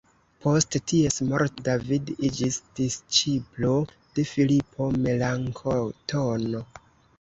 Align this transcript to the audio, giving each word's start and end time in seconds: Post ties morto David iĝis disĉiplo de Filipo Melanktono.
Post 0.43 0.77
ties 0.91 1.17
morto 1.31 1.65
David 1.67 2.09
iĝis 2.31 2.59
disĉiplo 2.81 3.77
de 4.17 4.29
Filipo 4.35 4.93
Melanktono. 5.07 6.69